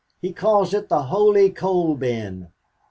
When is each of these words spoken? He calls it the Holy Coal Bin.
He 0.19 0.33
calls 0.33 0.73
it 0.73 0.89
the 0.89 1.03
Holy 1.03 1.51
Coal 1.51 1.95
Bin. 1.95 2.47